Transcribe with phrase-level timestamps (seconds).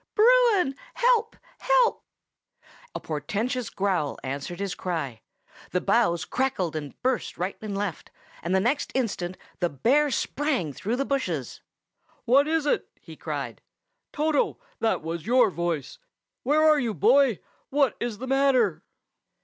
[0.15, 0.75] "Bruin!
[0.95, 1.35] help!
[1.59, 2.03] help!"
[2.95, 5.21] A portentous growl answered his cry.
[5.69, 8.09] The boughs crackled and burst right and left,
[8.41, 11.61] and the next instant the bear sprang through the bushes.
[12.25, 13.61] "What is it?" he cried.
[14.11, 15.99] "Toto, that was your voice.
[16.41, 17.37] Where are you, boy?
[17.69, 18.81] What is the matter?"